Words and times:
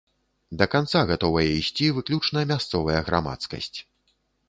Да 0.61 0.67
канца 0.75 1.03
гатовая 1.11 1.45
ісці 1.59 1.91
выключна 1.99 2.45
мясцовая 2.55 2.99
грамадскасць. 3.11 3.75